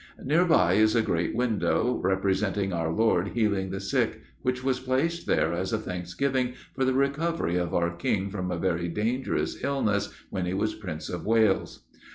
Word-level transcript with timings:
Near 0.23 0.45
by 0.45 0.73
is 0.73 0.95
a 0.95 1.03
great 1.03 1.35
window, 1.35 1.93
representing 2.01 2.73
our 2.73 2.91
Lord 2.91 3.27
healing 3.35 3.69
the 3.69 3.79
sick, 3.79 4.21
which 4.41 4.63
was 4.63 4.79
placed 4.79 5.27
there 5.27 5.53
as 5.53 5.71
a 5.73 5.77
thanksgiving 5.77 6.55
for 6.73 6.83
the 6.83 6.95
recovery 6.95 7.55
of 7.57 7.75
our 7.75 7.95
King 7.95 8.31
from 8.31 8.49
a 8.49 8.57
very 8.57 8.87
dangerous 8.87 9.63
illness 9.63 10.11
when 10.31 10.47
he 10.47 10.55
was 10.55 10.73
Prince 10.73 11.07
of 11.07 11.23
Wales. 11.27 11.85